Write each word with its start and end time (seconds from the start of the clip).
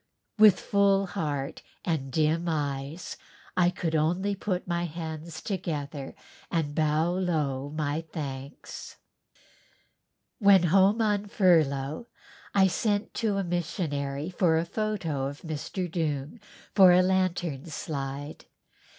With 0.39 0.59
full 0.59 1.05
heart 1.05 1.61
and 1.85 2.11
dim 2.11 2.45
eyes 2.49 3.17
I 3.55 3.69
could 3.69 3.93
only 3.93 4.33
put 4.33 4.67
my 4.67 4.85
hands 4.85 5.43
together 5.43 6.15
and 6.49 6.73
bow 6.73 7.11
low 7.11 7.69
my 7.69 8.01
thanks. 8.11 8.95
When 10.39 10.63
home 10.63 11.03
on 11.03 11.27
furlough 11.27 12.07
I 12.55 12.65
sent 12.65 13.13
to 13.21 13.37
a 13.37 13.43
missionary 13.43 14.31
for 14.31 14.57
a 14.57 14.65
photo 14.65 15.27
of 15.27 15.41
Mr. 15.41 15.87
Doong 15.87 16.39
for 16.73 16.91
a 16.91 17.03
lantern 17.03 17.67
slide. 17.67 18.45